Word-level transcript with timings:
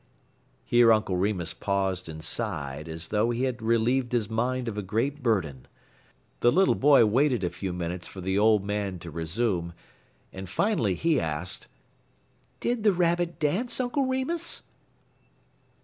Here 0.65 0.91
Uncle 0.91 1.15
Remus 1.15 1.53
paused 1.53 2.09
and 2.09 2.23
sighed, 2.23 2.89
as 2.89 3.09
though 3.09 3.29
he 3.29 3.43
had 3.43 3.61
relieved 3.61 4.13
his 4.13 4.31
mind 4.31 4.67
of 4.67 4.75
a 4.75 4.81
great 4.81 5.21
burden. 5.21 5.67
The 6.39 6.51
little 6.51 6.73
boy 6.73 7.05
waited 7.05 7.43
a 7.43 7.51
few 7.51 7.71
minutes 7.71 8.07
for 8.07 8.19
the 8.19 8.35
old 8.35 8.65
man 8.65 8.97
to 8.97 9.11
resume, 9.11 9.73
and 10.33 10.49
finally 10.49 10.95
he 10.95 11.19
asked: 11.19 11.67
"Did 12.59 12.81
the 12.83 12.93
Rabbit 12.93 13.37
dance, 13.39 13.79
Uncle 13.79 14.07
Remus?" 14.07 14.63